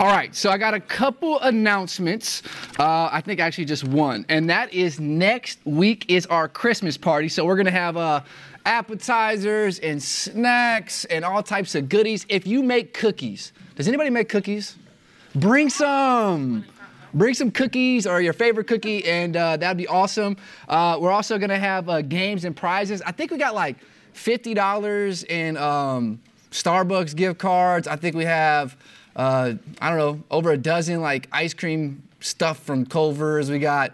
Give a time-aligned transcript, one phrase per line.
[0.00, 2.44] All right, so I got a couple announcements.
[2.78, 7.28] Uh, I think actually just one, and that is next week is our Christmas party.
[7.28, 8.20] So we're gonna have uh,
[8.64, 12.26] appetizers and snacks and all types of goodies.
[12.28, 14.76] If you make cookies, does anybody make cookies?
[15.34, 16.64] Bring some.
[17.12, 20.36] Bring some cookies or your favorite cookie, and uh, that'd be awesome.
[20.68, 23.02] Uh, we're also gonna have uh, games and prizes.
[23.02, 23.74] I think we got like
[24.12, 26.20] fifty dollars in um,
[26.52, 27.88] Starbucks gift cards.
[27.88, 28.76] I think we have
[29.16, 33.50] uh, I don't know, over a dozen like ice cream stuff from Culver's.
[33.50, 33.92] We got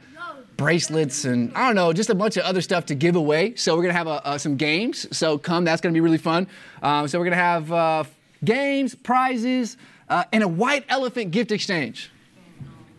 [0.56, 3.54] bracelets and I don't know, just a bunch of other stuff to give away.
[3.56, 5.06] So we're gonna have a, some games.
[5.16, 6.46] So come, that's gonna be really fun.
[6.82, 8.04] Um, so we're gonna have uh,
[8.44, 9.76] games, prizes,
[10.08, 12.10] uh, and a white elephant gift exchange.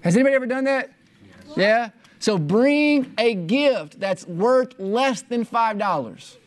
[0.02, 0.92] Has anybody ever done that?
[1.56, 1.90] Yeah.
[2.20, 6.38] So bring a gift that's worth less than five dollars.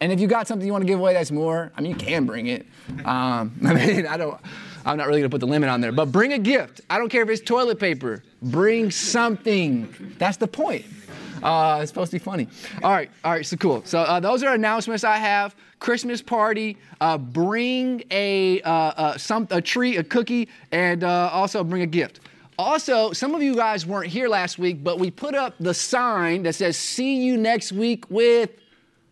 [0.00, 1.96] And if you got something you want to give away that's more, I mean, you
[1.96, 2.66] can bring it.
[3.04, 4.40] Um, I mean, I don't.
[4.84, 6.80] I'm not really gonna put the limit on there, but bring a gift.
[6.90, 8.22] I don't care if it's toilet paper.
[8.42, 10.14] Bring something.
[10.18, 10.84] That's the point.
[11.42, 12.48] Uh, it's supposed to be funny.
[12.82, 13.82] All right, all right, so cool.
[13.84, 15.54] So uh, those are announcements I have.
[15.78, 16.78] Christmas party.
[17.00, 21.86] Uh, bring a uh, uh, some a tree, a cookie, and uh, also bring a
[21.86, 22.20] gift.
[22.58, 26.44] Also, some of you guys weren't here last week, but we put up the sign
[26.44, 28.50] that says "See you next week with."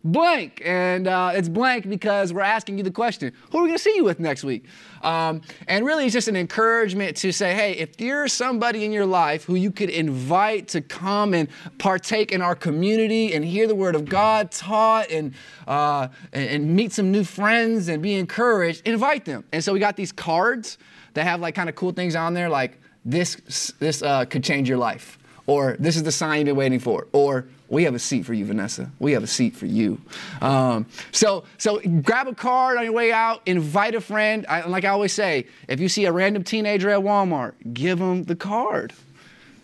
[0.03, 0.61] Blank.
[0.65, 3.83] And uh, it's blank because we're asking you the question who are we going to
[3.83, 4.65] see you with next week?
[5.01, 9.05] Um, and really, it's just an encouragement to say, hey, if you're somebody in your
[9.05, 13.75] life who you could invite to come and partake in our community and hear the
[13.75, 15.33] word of God taught and,
[15.67, 19.43] uh, and meet some new friends and be encouraged, invite them.
[19.51, 20.77] And so we got these cards
[21.13, 24.67] that have like kind of cool things on there, like this, this uh, could change
[24.69, 27.99] your life, or this is the sign you've been waiting for, or we have a
[27.99, 28.91] seat for you, Vanessa.
[28.99, 29.99] We have a seat for you.
[30.41, 34.45] Um, so, so grab a card on your way out, invite a friend.
[34.47, 38.25] I, like I always say, if you see a random teenager at Walmart, give them
[38.25, 38.93] the card.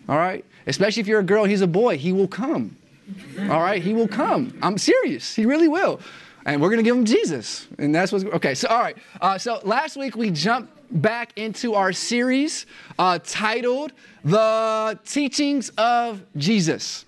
[0.08, 0.44] All right?
[0.66, 2.76] Especially if you're a girl, he's a boy, he will come.
[3.38, 3.82] All right?
[3.82, 4.58] He will come.
[4.62, 5.34] I'm serious.
[5.34, 6.00] He really will.
[6.46, 7.68] And we're to give him Jesus.
[7.78, 8.54] And that's what's okay.
[8.54, 8.96] So, all right.
[9.20, 12.66] Uh, so last week we jumped back into our series
[12.98, 13.92] uh, titled
[14.24, 17.04] The Teachings of Jesus.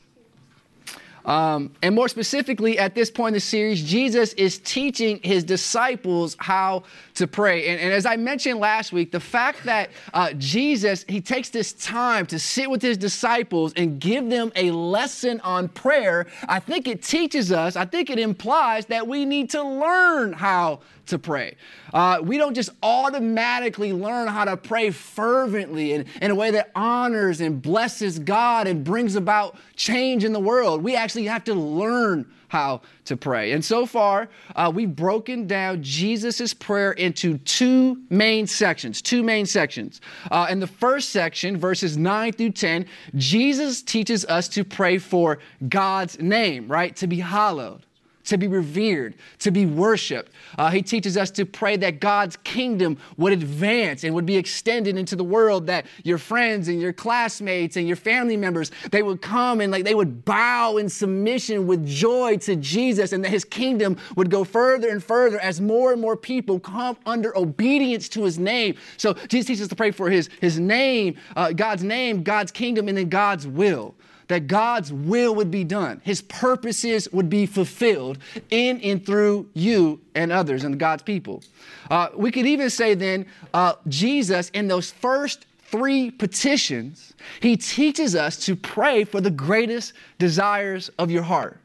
[1.25, 6.37] Um, and more specifically, at this point in the series, Jesus is teaching his disciples
[6.39, 6.83] how
[7.15, 7.69] to pray.
[7.69, 11.73] And, and as I mentioned last week, the fact that uh, Jesus, he takes this
[11.75, 16.89] time to sit with his disciples and give them a lesson on prayer, I think
[16.89, 21.57] it teaches us, I think it implies that we need to learn how to pray.
[21.93, 26.71] Uh, we don't just automatically learn how to pray fervently and in a way that
[26.75, 30.83] honors and blesses God and brings about change in the world.
[30.83, 33.53] We actually have to learn how to pray.
[33.53, 39.01] And so far, uh, we've broken down Jesus' prayer into two main sections.
[39.01, 40.03] Two main sections.
[40.31, 42.85] Uh, in the first section, verses 9 through 10,
[43.15, 46.95] Jesus teaches us to pray for God's name, right?
[46.97, 47.87] To be hallowed
[48.25, 50.33] to be revered, to be worshiped.
[50.59, 54.97] Uh, he teaches us to pray that God's kingdom would advance and would be extended
[54.97, 59.21] into the world, that your friends and your classmates and your family members, they would
[59.21, 63.45] come and like they would bow in submission with joy to Jesus and that his
[63.45, 68.25] kingdom would go further and further as more and more people come under obedience to
[68.25, 68.77] his name.
[68.97, 72.89] So Jesus teaches us to pray for his, his name, uh, God's name, God's kingdom,
[72.89, 73.95] and then God's will
[74.29, 78.19] that God's will would be done, His purposes would be fulfilled
[78.51, 81.43] in and through you and others and God's people.
[81.91, 88.15] Uh, we could even say then, uh, Jesus, in those first three petitions, He teaches
[88.15, 91.59] us to pray for the greatest desires of your heart,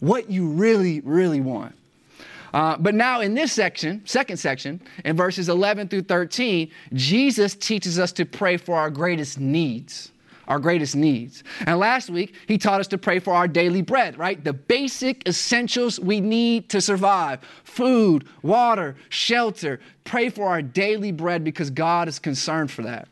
[0.00, 1.74] what you really, really want.
[2.54, 7.98] Uh, but now in this section, second section, in verses 11 through 13, Jesus teaches
[7.98, 10.10] us to pray for our greatest needs
[10.48, 11.42] our greatest needs.
[11.66, 14.42] And last week, he taught us to pray for our daily bread, right?
[14.42, 19.80] The basic essentials we need to survive food, water, shelter.
[20.04, 23.08] Pray for our daily bread because God is concerned for that.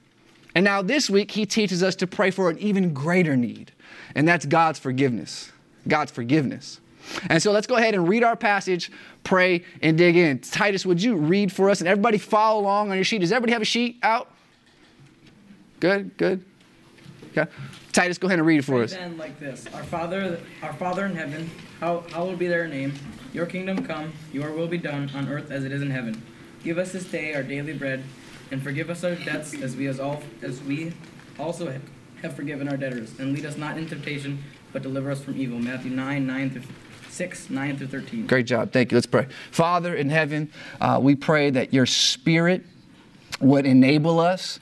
[0.55, 3.73] And now this week, he teaches us to pray for an even greater need,
[4.15, 5.51] and that's God's forgiveness.
[5.89, 6.81] God's forgiveness.
[7.29, 8.91] And so let's go ahead and read our passage,
[9.25, 10.39] pray, and dig in.
[10.39, 11.81] Titus, would you read for us?
[11.81, 13.19] And everybody follow along on your sheet.
[13.21, 14.31] Does everybody have a sheet out?
[15.81, 16.45] Good, good.
[17.37, 17.51] Okay?
[17.93, 18.93] Titus, go ahead and read it for us.
[18.93, 21.51] Then like this: Our Father, our Father in heaven,
[21.81, 22.95] how hallowed be Thy name.
[23.33, 24.13] Your kingdom come.
[24.33, 26.23] Your will be done on earth as it is in heaven.
[26.63, 28.05] Give us this day our daily bread,
[28.51, 30.93] and forgive us our debts as we as all as we
[31.39, 31.73] also
[32.23, 34.43] have forgiven our debtors, and lead us not into temptation,
[34.73, 35.59] but deliver us from evil.
[35.59, 36.63] Matthew nine nine through.
[37.11, 38.27] 6, 9 through 13.
[38.27, 38.73] Great job.
[38.73, 38.97] Thank you.
[38.97, 39.29] Let's pray.
[39.53, 40.51] Father in heaven,
[40.81, 42.65] uh, we pray that your spirit
[43.41, 44.59] would enable us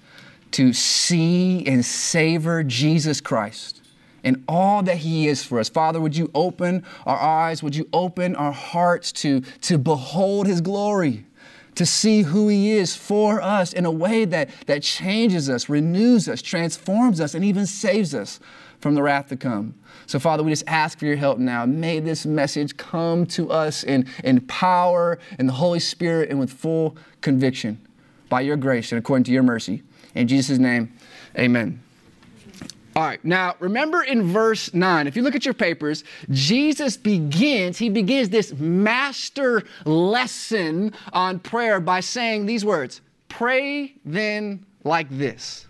[0.53, 3.83] to see and savor Jesus Christ
[4.25, 5.69] and all that He is for us.
[5.69, 7.63] Father, would you open our eyes?
[7.63, 11.27] Would you open our hearts to, to behold His glory?
[11.77, 16.29] To see who He is for us in a way that, that changes us, renews
[16.29, 18.41] us, transforms us, and even saves us
[18.79, 19.75] from the wrath to come.
[20.07, 21.65] So, Father, we just ask for your help now.
[21.65, 26.53] May this message come to us in, in power, in the Holy Spirit, and with
[26.53, 27.81] full conviction
[28.29, 29.83] by your grace and according to your mercy.
[30.15, 30.93] In Jesus' name,
[31.39, 31.83] amen.
[32.95, 37.79] All right, now remember in verse 9, if you look at your papers, Jesus begins,
[37.79, 43.01] he begins this master lesson on prayer by saying these words
[43.31, 45.67] Pray then like this.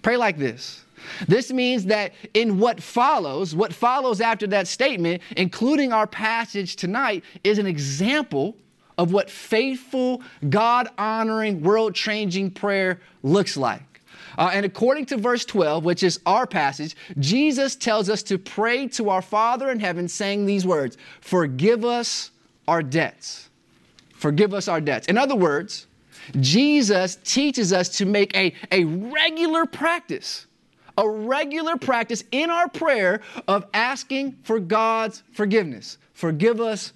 [0.00, 0.84] Pray like this.
[1.28, 7.24] This means that in what follows, what follows after that statement, including our passage tonight,
[7.42, 8.56] is an example
[8.98, 13.94] of what faithful, God honoring, world changing prayer looks like.
[14.36, 18.88] Uh, and according to verse 12, which is our passage, Jesus tells us to pray
[18.88, 22.30] to our Father in heaven, saying these words Forgive us
[22.66, 23.50] our debts.
[24.14, 25.06] Forgive us our debts.
[25.06, 25.86] In other words,
[26.40, 30.46] Jesus teaches us to make a, a regular practice,
[30.96, 35.98] a regular practice in our prayer of asking for God's forgiveness.
[36.14, 36.92] Forgive us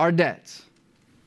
[0.00, 0.62] our debts.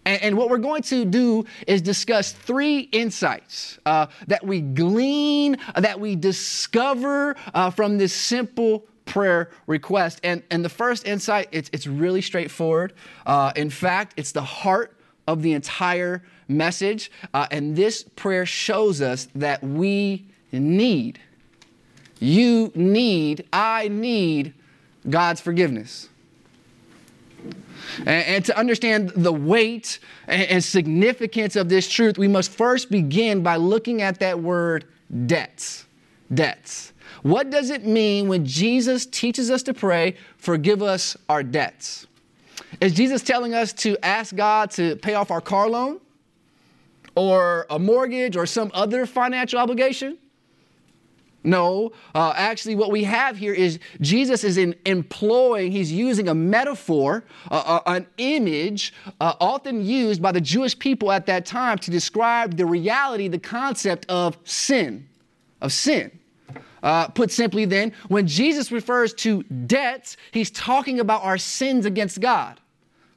[0.06, 5.58] And, and, what we're going to do is discuss three insights uh, that we glean,
[5.74, 10.20] uh, that we discover uh, from this simple prayer request.
[10.24, 12.94] And, and the first insight, it's, it's really straightforward.
[13.26, 14.96] Uh, in fact, it's the heart
[15.28, 17.12] of the entire message.
[17.34, 21.20] Uh, and this prayer shows us that we need,
[22.20, 24.54] you need, I need
[25.10, 26.10] God's forgiveness.
[28.06, 33.56] And, to understand the weight and significance of this truth, we must first begin by
[33.56, 34.86] looking at that word
[35.26, 35.86] debts.
[36.34, 36.94] Debts.
[37.22, 42.08] What does it mean when Jesus teaches us to pray, forgive us our debts?
[42.82, 46.00] Is Jesus telling us to ask God to pay off our car loan
[47.16, 50.18] or a mortgage or some other financial obligation?
[51.46, 56.34] No, uh, actually, what we have here is Jesus is in employing, he's using a
[56.34, 61.78] metaphor, uh, uh, an image, uh, often used by the Jewish people at that time
[61.80, 65.08] to describe the reality, the concept of sin,
[65.62, 66.20] of sin.
[66.82, 72.20] Uh, put simply, then, when Jesus refers to debts, he's talking about our sins against
[72.22, 72.60] God.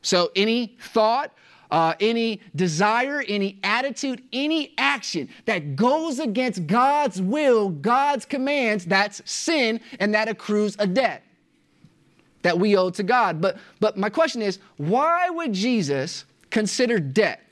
[0.01, 1.33] So, any thought,
[1.71, 9.23] uh, any desire, any attitude, any action that goes against God's will, God's commands, that's
[9.31, 11.23] sin and that accrues a debt
[12.43, 13.41] that we owe to God.
[13.41, 17.43] But, but my question is why would Jesus consider debt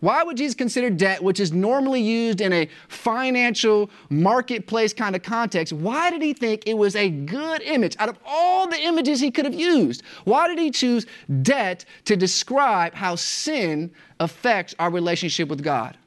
[0.00, 5.22] why would Jesus consider debt, which is normally used in a financial marketplace kind of
[5.22, 9.20] context, why did he think it was a good image out of all the images
[9.20, 10.02] he could have used?
[10.24, 11.06] Why did he choose
[11.42, 15.98] debt to describe how sin affects our relationship with God?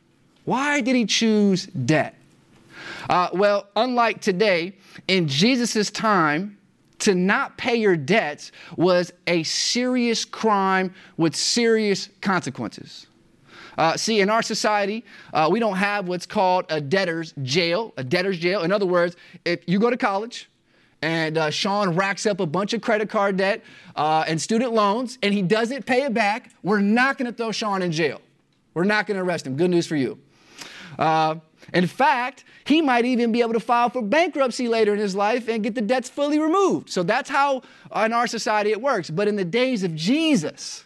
[0.46, 2.16] Why did he choose debt?
[3.10, 4.74] Uh, well, unlike today,
[5.08, 6.58] in Jesus' time,
[7.00, 13.08] to not pay your debts was a serious crime with serious consequences.
[13.78, 15.04] Uh, see, in our society,
[15.34, 18.64] uh, we don't have what's called a debtor's jail, a debtor's jail.
[18.64, 19.16] In other words,
[19.46, 20.50] if you go to college
[21.02, 23.64] and uh, Sean racks up a bunch of credit card debt
[23.96, 27.52] uh, and student loans and he doesn't pay it back, we're not going to throw
[27.52, 28.22] Sean in jail.
[28.74, 29.56] We're not going to arrest him.
[29.56, 30.20] Good news for you.
[30.98, 31.36] Uh,
[31.74, 35.48] in fact, he might even be able to file for bankruptcy later in his life
[35.48, 36.90] and get the debts fully removed.
[36.90, 37.62] So that's how
[37.96, 39.10] in our society it works.
[39.10, 40.86] But in the days of Jesus,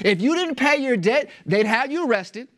[0.00, 2.48] if you didn't pay your debt, they'd have you arrested,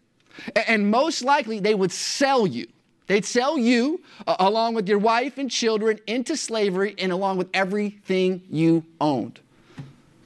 [0.55, 2.67] and most likely they would sell you.
[3.07, 7.49] They'd sell you, uh, along with your wife and children, into slavery and along with
[7.55, 9.41] everything you owned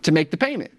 [0.03, 0.73] to make the payment.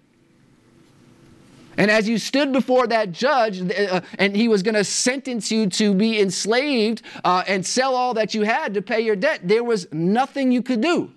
[1.76, 5.66] And as you stood before that judge, uh, and he was going to sentence you
[5.70, 9.64] to be enslaved uh, and sell all that you had to pay your debt, there
[9.64, 11.10] was nothing you could do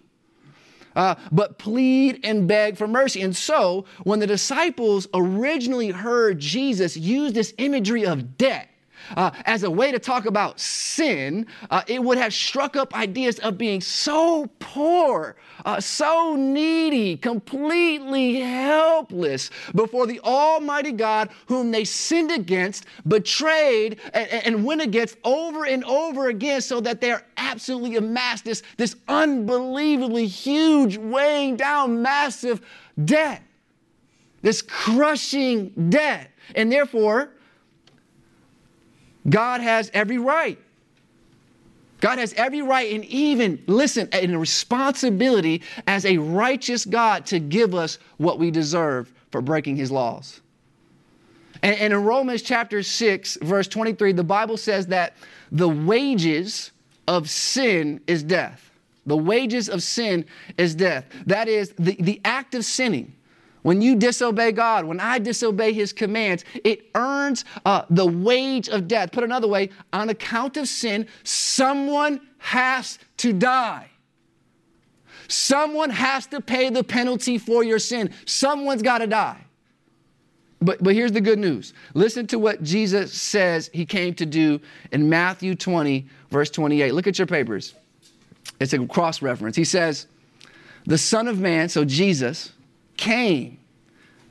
[0.97, 3.21] uh, but plead and beg for mercy.
[3.21, 8.69] And so, when the disciples originally heard Jesus use this imagery of debt,
[9.15, 13.39] uh, as a way to talk about sin, uh, it would have struck up ideas
[13.39, 15.35] of being so poor,
[15.65, 24.29] uh, so needy, completely helpless before the Almighty God whom they sinned against, betrayed, and,
[24.29, 30.27] and went against over and over again, so that they're absolutely amassed this, this unbelievably
[30.27, 32.61] huge, weighing down, massive
[33.05, 33.41] debt,
[34.41, 36.31] this crushing debt.
[36.55, 37.33] And therefore,
[39.29, 40.59] God has every right
[41.99, 47.39] God has every right and even, listen, and a responsibility as a righteous God to
[47.39, 50.41] give us what we deserve for breaking his laws.
[51.63, 55.15] And, and in Romans chapter 6, verse 23, the Bible says that
[55.51, 56.71] the wages
[57.07, 58.69] of sin is death.
[59.07, 60.25] The wages of sin
[60.57, 61.05] is death.
[61.25, 63.15] That is the, the act of sinning.
[63.67, 68.87] When you disobey God, when I disobey His commands, it earns uh, the wage of
[68.87, 69.11] death.
[69.11, 73.89] Put another way, on account of sin, someone has to die.
[75.27, 78.13] Someone has to pay the penalty for your sin.
[78.25, 79.43] Someone's got to die.
[80.61, 81.73] But, but here's the good news.
[81.93, 84.61] Listen to what Jesus says he came to do
[84.93, 86.93] in Matthew 20, verse 28.
[86.93, 87.73] Look at your papers.
[88.61, 89.57] It's a cross reference.
[89.57, 90.07] He says,
[90.85, 92.53] The Son of Man, so Jesus,
[92.97, 93.59] came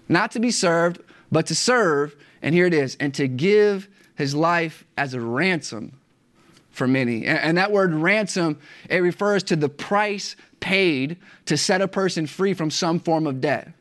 [0.08, 1.00] not to be served,
[1.32, 2.16] but to serve.
[2.42, 5.98] And here it is, and to give his life as a ransom
[6.70, 7.24] for many.
[7.26, 8.58] And, and that word ransom,
[8.88, 13.40] it refers to the price paid to set a person free from some form of
[13.40, 13.72] debt.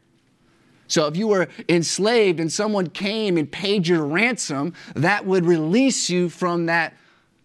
[0.87, 6.09] So if you were enslaved and someone came and paid your ransom, that would release
[6.09, 6.93] you from that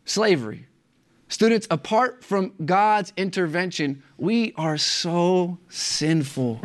[0.05, 0.67] slavery.
[1.29, 6.61] Students, apart from God's intervention, we are so sinful.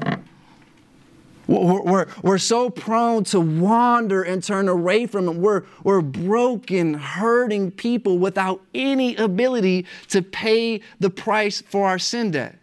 [1.47, 5.41] We're, we're, we're, so prone to wander and turn away from Him.
[5.41, 12.31] We're, we're broken, hurting people without any ability to pay the price for our sin
[12.31, 12.57] debt.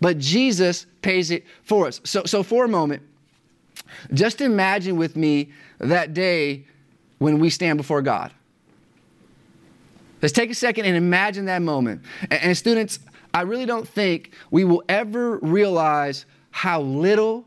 [0.00, 2.00] But Jesus pays it for us.
[2.04, 3.02] So, so for a moment,
[4.12, 6.64] just imagine with me that day
[7.18, 8.32] when we stand before God.
[10.20, 12.02] Let's take a second and imagine that moment.
[12.22, 12.98] And, and students,
[13.32, 17.46] I really don't think we will ever realize how little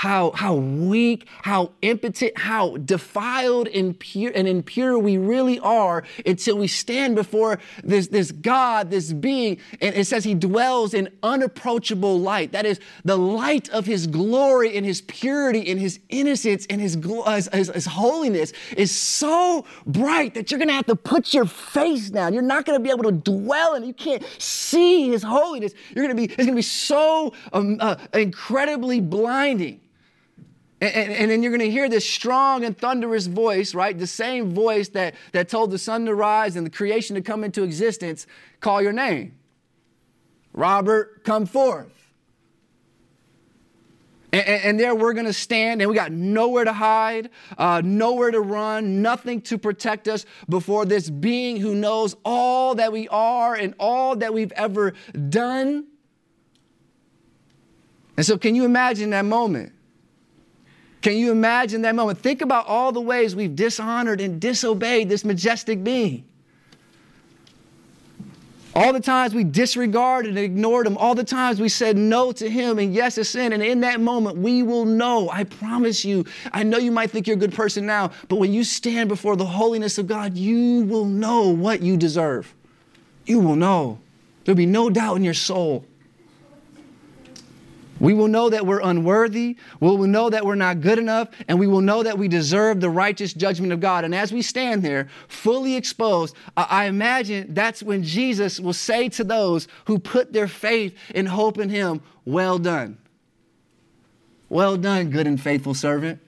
[0.00, 6.56] how, how weak, how impotent, how defiled and, pure, and impure we really are until
[6.56, 9.58] we stand before this, this God, this being.
[9.78, 12.52] And it says he dwells in unapproachable light.
[12.52, 16.94] That is the light of his glory and his purity and his innocence and his,
[16.94, 21.44] his, his, his holiness is so bright that you're going to have to put your
[21.44, 22.32] face down.
[22.32, 23.86] You're not going to be able to dwell in it.
[23.86, 25.74] You can't see his holiness.
[25.94, 29.78] You're going to be, it's going to be so um, uh, incredibly blinding.
[30.80, 33.98] And, and, then you're going to hear this strong and thunderous voice, right?
[33.98, 37.44] The same voice that, that told the sun to rise and the creation to come
[37.44, 38.26] into existence
[38.60, 39.34] call your name.
[40.54, 42.00] Robert, come forth.
[44.32, 48.30] And, and there we're going to stand, and we got nowhere to hide, uh, nowhere
[48.30, 53.54] to run, nothing to protect us before this being who knows all that we are
[53.54, 54.94] and all that we've ever
[55.28, 55.86] done.
[58.16, 59.72] And so, can you imagine that moment?
[61.02, 62.18] Can you imagine that moment?
[62.18, 66.24] Think about all the ways we've dishonored and disobeyed this majestic being.
[68.72, 70.96] All the times we disregarded and ignored him.
[70.96, 73.52] All the times we said no to him and yes to sin.
[73.52, 75.28] And in that moment, we will know.
[75.30, 76.24] I promise you.
[76.52, 79.34] I know you might think you're a good person now, but when you stand before
[79.34, 82.54] the holiness of God, you will know what you deserve.
[83.26, 83.98] You will know.
[84.44, 85.84] There'll be no doubt in your soul.
[88.00, 89.56] We will know that we're unworthy.
[89.78, 91.28] We will know that we're not good enough.
[91.46, 94.04] And we will know that we deserve the righteous judgment of God.
[94.04, 99.22] And as we stand there, fully exposed, I imagine that's when Jesus will say to
[99.22, 102.96] those who put their faith and hope in Him, Well done.
[104.48, 106.20] Well done, good and faithful servant.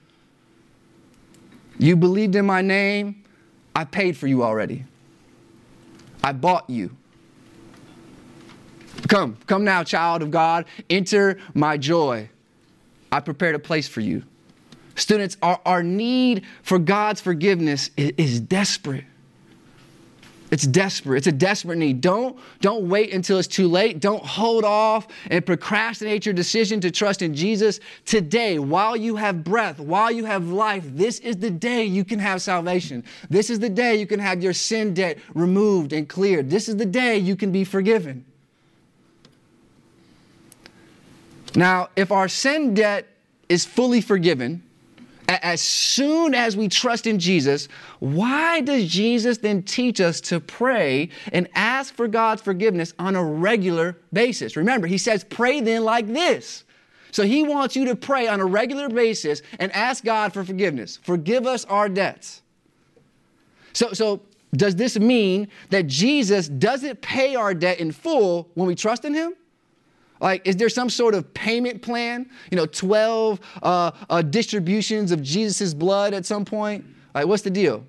[1.79, 3.23] You believed in my name,
[3.75, 4.85] I paid for you already.
[6.23, 6.95] I bought you.
[9.07, 12.29] Come, come now, child of God, enter my joy.
[13.11, 14.23] I prepared a place for you.
[14.95, 19.05] Students, our, our need for God's forgiveness is, is desperate.
[20.51, 21.17] It's desperate.
[21.17, 21.99] It's a desperate need.
[21.99, 23.99] Don't, don't wait until it's too late.
[23.99, 27.79] Don't hold off and procrastinate your decision to trust in Jesus.
[28.05, 32.19] Today, while you have breath, while you have life, this is the day you can
[32.19, 33.03] have salvation.
[33.31, 36.51] This is the day you can have your sin debt removed and cleared.
[36.51, 38.23] This is the day you can be forgiven.
[41.55, 43.07] Now, if our sin debt
[43.49, 44.63] is fully forgiven,
[45.27, 47.67] as soon as we trust in Jesus,
[47.99, 53.23] why does Jesus then teach us to pray and ask for God's forgiveness on a
[53.23, 54.55] regular basis?
[54.55, 56.65] Remember, he says, pray then like this.
[57.11, 60.99] So he wants you to pray on a regular basis and ask God for forgiveness.
[61.03, 62.41] Forgive us our debts.
[63.73, 64.21] So, so
[64.55, 69.13] does this mean that Jesus doesn't pay our debt in full when we trust in
[69.13, 69.35] him?
[70.19, 72.29] Like, is there some sort of payment plan?
[72.51, 76.85] You know, 12 uh, uh, distributions of Jesus' blood at some point?
[77.13, 77.83] Like, what's the deal?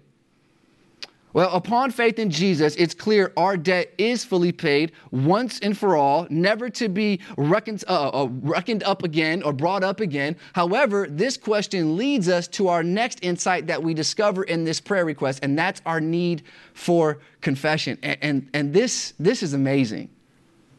[1.35, 5.97] Well, upon faith in Jesus, it's clear our debt is fully paid once and for
[5.97, 10.37] all, never to be reckoned, uh, uh, reckoned up again or brought up again.
[10.52, 15.04] However, this question leads us to our next insight that we discover in this prayer
[15.04, 17.99] request, and that's our need for confession.
[18.04, 20.11] And, and, and this, this is amazing.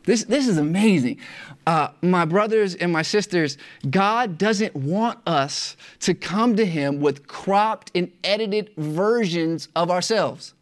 [0.05, 1.19] This, this is amazing.
[1.65, 3.57] Uh, my brothers and my sisters,
[3.89, 10.53] God doesn't want us to come to Him with cropped and edited versions of ourselves.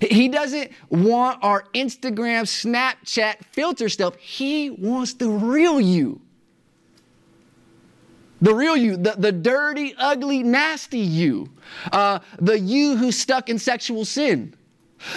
[0.00, 4.16] He doesn't want our Instagram, Snapchat filter stuff.
[4.16, 6.20] He wants the real you.
[8.42, 11.48] The real you, the, the dirty, ugly, nasty you,
[11.92, 14.54] uh, the you who's stuck in sexual sin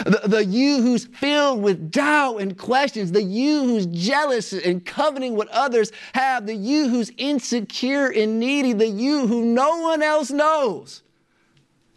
[0.06, 5.36] the, the you who's filled with doubt and questions, the you who's jealous and coveting
[5.36, 10.32] what others have, the you who's insecure and needy, the you who no one else
[10.32, 11.04] knows.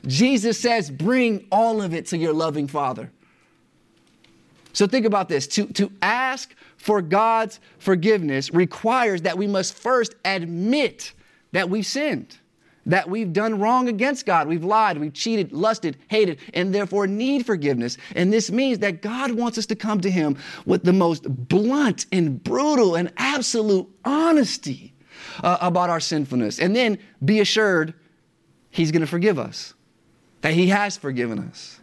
[0.06, 3.10] Jesus says, bring all of it to your loving Father.
[4.72, 10.14] So think about this to, to ask for God's forgiveness requires that we must first
[10.24, 11.12] admit
[11.52, 12.38] that we've sinned
[12.86, 14.48] that we've done wrong against God.
[14.48, 17.98] We've lied, we've cheated, lusted, hated, and therefore need forgiveness.
[18.14, 22.06] And this means that God wants us to come to Him with the most blunt
[22.12, 24.92] and brutal and absolute honesty
[25.42, 26.58] uh, about our sinfulness.
[26.58, 27.94] And then be assured
[28.70, 29.74] He's going to forgive us,
[30.42, 31.80] that He has forgiven us,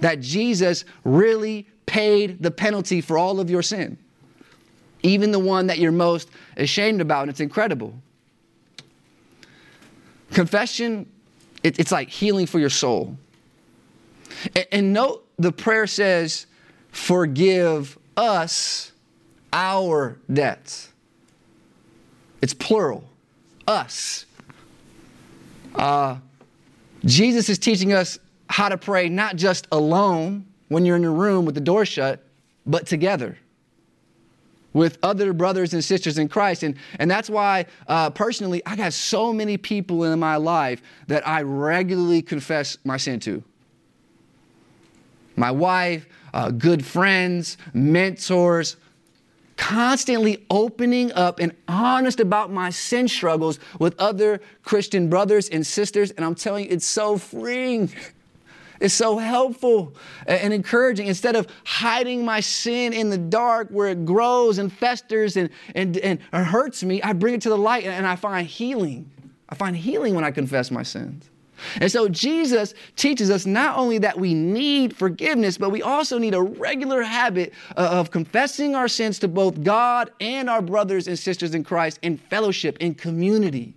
[0.00, 3.98] that Jesus really paid the penalty for all of your sin,
[5.02, 7.22] even the one that you're most ashamed about.
[7.22, 7.94] And it's incredible.
[10.32, 11.10] Confession,
[11.62, 13.16] it, it's like healing for your soul.
[14.54, 16.46] And, and note the prayer says,
[16.90, 18.92] Forgive us
[19.52, 20.92] our debts.
[22.40, 23.04] It's plural,
[23.66, 24.26] us.
[25.74, 26.16] Uh,
[27.04, 28.18] Jesus is teaching us
[28.48, 32.24] how to pray not just alone when you're in your room with the door shut,
[32.66, 33.38] but together
[34.72, 36.62] with other brothers and sisters in Christ.
[36.62, 41.26] And, and that's why, uh, personally, I got so many people in my life that
[41.26, 43.42] I regularly confess my sin to.
[45.36, 48.76] My wife, uh, good friends, mentors,
[49.56, 56.12] constantly opening up and honest about my sin struggles with other Christian brothers and sisters.
[56.12, 57.92] And I'm telling you, it's so freeing.
[58.80, 59.94] Is so helpful
[60.26, 61.06] and encouraging.
[61.06, 65.96] Instead of hiding my sin in the dark where it grows and festers and, and,
[65.98, 69.10] and hurts me, I bring it to the light and I find healing.
[69.48, 71.30] I find healing when I confess my sins.
[71.80, 76.34] And so Jesus teaches us not only that we need forgiveness, but we also need
[76.34, 81.54] a regular habit of confessing our sins to both God and our brothers and sisters
[81.54, 83.74] in Christ in fellowship, in community.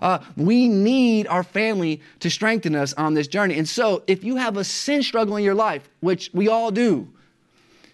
[0.00, 3.58] Uh, we need our family to strengthen us on this journey.
[3.58, 7.08] And so, if you have a sin struggle in your life, which we all do,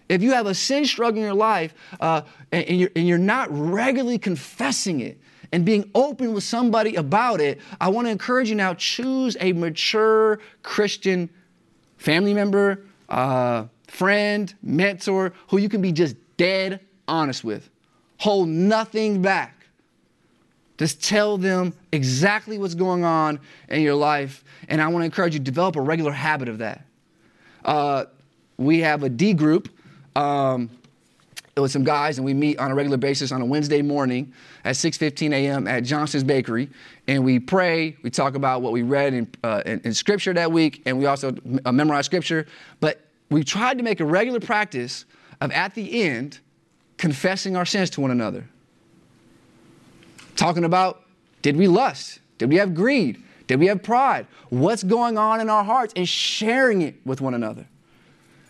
[0.07, 3.17] if you have a sin struggle in your life uh, and, and, you're, and you're
[3.17, 5.19] not regularly confessing it,
[5.51, 9.53] and being open with somebody about it, I want to encourage you now choose a
[9.53, 11.29] mature Christian
[11.97, 17.69] family member, uh, friend, mentor who you can be just dead honest with.
[18.17, 19.58] Hold nothing back.
[20.79, 24.45] Just tell them exactly what's going on in your life.
[24.69, 26.85] And I want to encourage you to develop a regular habit of that.
[27.65, 28.05] Uh,
[28.57, 29.67] we have a D group
[30.15, 30.69] um,
[31.57, 34.75] with some guys, and we meet on a regular basis on a Wednesday morning at
[34.75, 35.67] 6:15 a.m.
[35.67, 36.69] at Johnson's Bakery,
[37.09, 37.97] and we pray.
[38.01, 41.07] We talk about what we read in, uh, in, in Scripture that week, and we
[41.07, 42.47] also uh, memorize Scripture.
[42.79, 45.03] But we tried to make a regular practice
[45.41, 46.39] of at the end
[46.97, 48.47] confessing our sins to one another
[50.39, 51.03] talking about
[51.41, 52.19] did we lust?
[52.37, 53.21] Did we have greed?
[53.47, 54.27] Did we have pride?
[54.49, 57.65] What's going on in our hearts and sharing it with one another.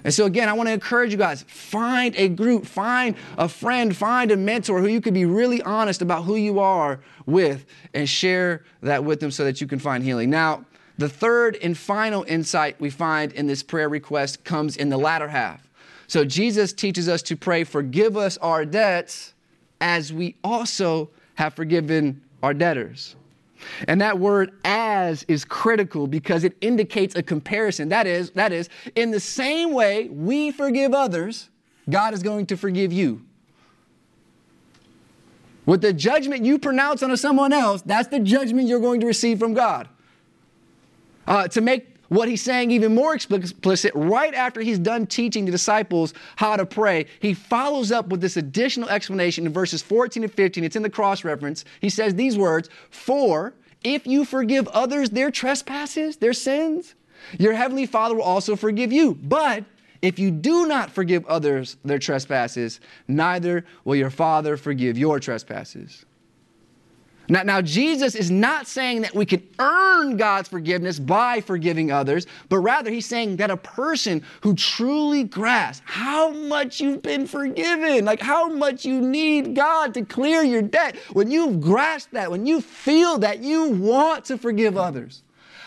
[0.04, 3.96] And so, again, I want to encourage you guys find a group, find a friend,
[3.96, 8.08] find a mentor who you could be really honest about who you are with and
[8.08, 10.30] share that with them so that you can find healing.
[10.30, 10.64] Now,
[10.98, 15.28] the third and final insight we find in this prayer request comes in the latter
[15.28, 15.68] half.
[16.08, 19.34] So, Jesus teaches us to pray, Forgive us our debts
[19.82, 23.16] as we also have forgiven our debtors.
[23.88, 27.88] And that word as is critical because it indicates a comparison.
[27.88, 31.50] That is, that is, in the same way we forgive others,
[31.90, 33.22] God is going to forgive you.
[35.66, 39.40] With the judgment you pronounce on someone else, that's the judgment you're going to receive
[39.40, 39.88] from God.
[41.26, 45.52] Uh, to make what he's saying even more explicit right after he's done teaching the
[45.52, 50.34] disciples how to pray he follows up with this additional explanation in verses 14 and
[50.34, 55.12] 15 it's in the cross reference he says these words for if you forgive others
[55.12, 56.96] their trespasses their sins
[57.38, 59.16] your heavenly Father will also forgive you.
[59.16, 59.66] But
[60.02, 66.06] if you do not forgive others their trespasses, neither will your Father forgive your trespasses.
[67.32, 72.26] Now, now, Jesus is not saying that we can earn God's forgiveness by forgiving others,
[72.50, 78.04] but rather he's saying that a person who truly grasps how much you've been forgiven,
[78.04, 82.48] like how much you need God to clear your debt, when you grasp that, when
[82.48, 85.22] you feel that, you want to forgive others.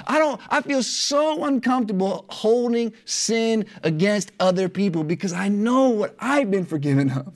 [0.06, 6.16] I don't, I feel so uncomfortable holding sin against other people because I know what
[6.18, 7.32] I've been forgiven of.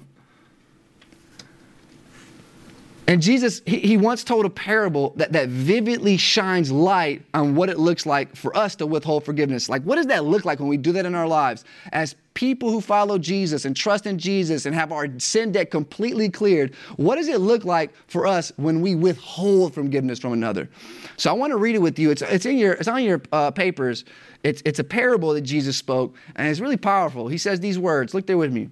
[3.09, 7.69] And Jesus, he, he once told a parable that, that vividly shines light on what
[7.69, 9.69] it looks like for us to withhold forgiveness.
[9.69, 11.65] Like, what does that look like when we do that in our lives?
[11.93, 16.29] As people who follow Jesus and trust in Jesus and have our sin debt completely
[16.29, 20.69] cleared, what does it look like for us when we withhold forgiveness from another?
[21.17, 22.11] So I want to read it with you.
[22.11, 24.05] It's, it's in your, it's on your uh, papers.
[24.43, 27.29] It's, it's a parable that Jesus spoke, and it's really powerful.
[27.29, 28.15] He says these words.
[28.15, 28.69] Look there with me.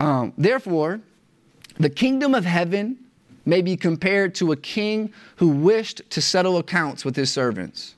[0.00, 1.00] Um, Therefore,
[1.78, 2.98] the kingdom of heaven
[3.44, 7.94] may be compared to a king who wished to settle accounts with his servants.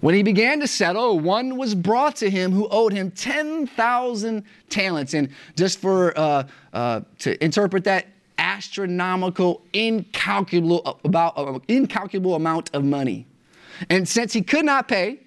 [0.00, 5.12] When he began to settle, one was brought to him who owed him 10,000 talents.
[5.12, 8.06] And just for uh, uh, to interpret that,
[8.38, 13.26] astronomical, incalculable, about, uh, incalculable amount of money.
[13.90, 15.20] And since he could not pay,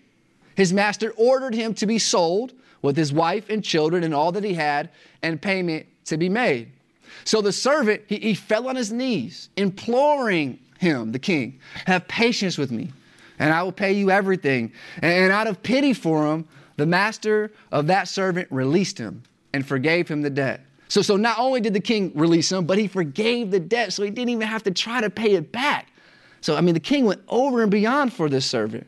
[0.55, 4.43] his master ordered him to be sold with his wife and children and all that
[4.43, 4.89] he had,
[5.21, 6.71] and payment to be made.
[7.25, 12.57] So the servant, he, he fell on his knees, imploring him, the king, have patience
[12.57, 12.91] with me,
[13.39, 14.71] and I will pay you everything.
[15.01, 16.47] And out of pity for him,
[16.77, 19.23] the master of that servant released him
[19.53, 20.65] and forgave him the debt.
[20.89, 24.03] So, so not only did the king release him, but he forgave the debt, so
[24.03, 25.87] he didn't even have to try to pay it back.
[26.41, 28.87] So, I mean, the king went over and beyond for this servant.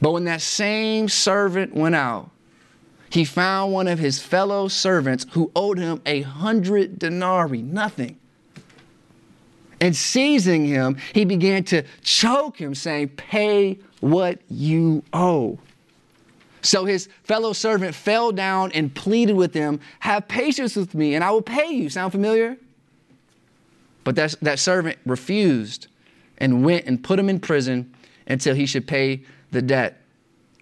[0.00, 2.30] But when that same servant went out,
[3.10, 8.18] he found one of his fellow servants who owed him a hundred denarii, nothing.
[9.80, 15.58] And seizing him, he began to choke him, saying, Pay what you owe.
[16.62, 21.22] So his fellow servant fell down and pleaded with him, Have patience with me, and
[21.22, 21.88] I will pay you.
[21.88, 22.56] Sound familiar?
[24.04, 25.86] But that, that servant refused
[26.38, 27.94] and went and put him in prison
[28.26, 29.97] until he should pay the debt.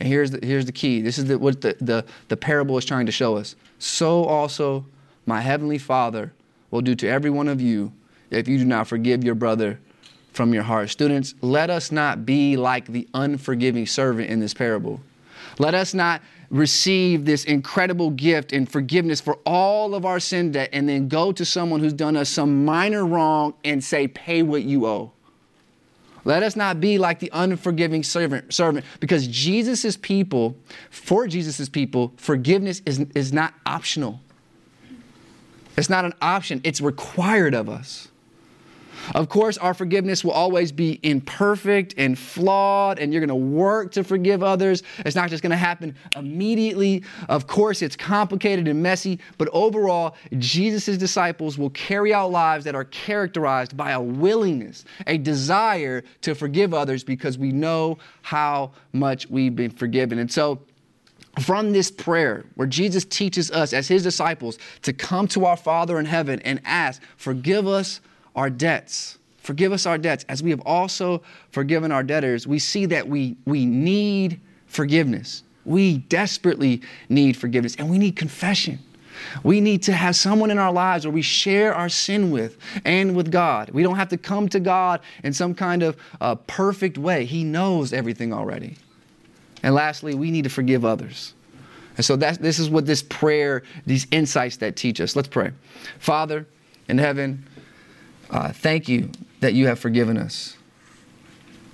[0.00, 2.84] And here's the, here's the key this is the, what the, the, the parable is
[2.84, 3.56] trying to show us.
[3.78, 4.86] So also
[5.26, 6.32] my heavenly Father
[6.70, 7.92] will do to every one of you
[8.30, 9.80] if you do not forgive your brother
[10.32, 10.90] from your heart.
[10.90, 15.00] Students, let us not be like the unforgiving servant in this parable.
[15.58, 20.70] Let us not receive this incredible gift and forgiveness for all of our sin debt
[20.72, 24.62] and then go to someone who's done us some minor wrong and say, pay what
[24.62, 25.12] you owe.
[26.28, 30.58] Let us not be like the unforgiving servant, servant because Jesus' people,
[30.90, 34.20] for Jesus' people, forgiveness is, is not optional.
[35.78, 38.08] It's not an option, it's required of us.
[39.14, 43.92] Of course, our forgiveness will always be imperfect and flawed, and you're going to work
[43.92, 44.82] to forgive others.
[44.98, 47.04] It's not just going to happen immediately.
[47.28, 52.74] Of course, it's complicated and messy, but overall, Jesus' disciples will carry out lives that
[52.74, 59.28] are characterized by a willingness, a desire to forgive others because we know how much
[59.28, 60.18] we've been forgiven.
[60.18, 60.60] And so,
[61.40, 65.98] from this prayer, where Jesus teaches us as his disciples to come to our Father
[65.98, 68.00] in heaven and ask, Forgive us
[68.38, 69.18] our debts.
[69.38, 72.46] Forgive us our debts as we have also forgiven our debtors.
[72.46, 75.42] We see that we, we need forgiveness.
[75.64, 78.78] We desperately need forgiveness and we need confession.
[79.42, 83.16] We need to have someone in our lives where we share our sin with and
[83.16, 83.70] with God.
[83.70, 87.24] We don't have to come to God in some kind of uh, perfect way.
[87.24, 88.76] He knows everything already.
[89.64, 91.34] And lastly, we need to forgive others.
[91.96, 95.16] And so that, this is what this prayer, these insights that teach us.
[95.16, 95.50] Let's pray.
[95.98, 96.46] Father
[96.88, 97.44] in heaven,
[98.30, 99.10] uh, thank you
[99.40, 100.56] that you have forgiven us.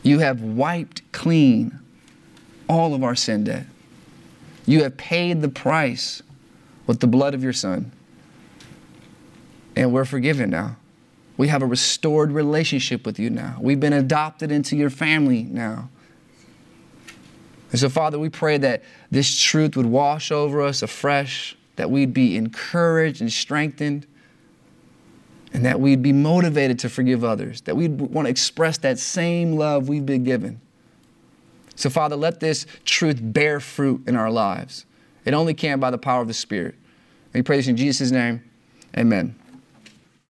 [0.03, 1.79] You have wiped clean
[2.69, 3.67] all of our sin debt.
[4.67, 6.23] You have paid the price
[6.87, 7.91] with the blood of your Son.
[9.77, 10.77] And we're forgiven now.
[11.37, 13.57] We have a restored relationship with you now.
[13.61, 15.89] We've been adopted into your family now.
[17.73, 22.15] And so, Father, we pray that this truth would wash over us afresh, that we'd
[22.15, 24.07] be encouraged and strengthened,
[25.55, 29.53] and that we'd be motivated to forgive others, that we'd want to express that same
[29.57, 30.61] love we've been given.
[31.77, 34.85] So, Father, let this truth bear fruit in our lives.
[35.25, 36.75] It only can by the power of the Spirit.
[37.33, 38.43] We pray this in Jesus' name.
[38.97, 39.37] Amen.